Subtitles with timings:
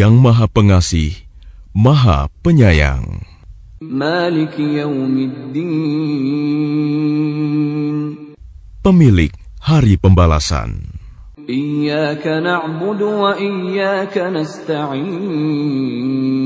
[0.00, 1.12] Yang Maha Pengasih,
[1.76, 3.20] Maha Penyayang.
[8.80, 10.88] Pemilik Hari Pembalasan.
[11.44, 16.45] Iyaka na'budu wa iyaka nasta'in.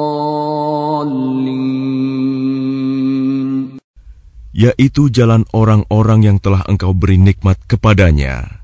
[4.55, 8.63] yaitu jalan orang-orang yang telah engkau beri nikmat kepadanya,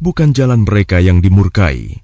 [0.00, 2.00] bukan jalan mereka yang dimurkai,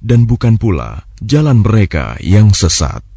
[0.00, 3.09] dan bukan pula jalan mereka yang sesat.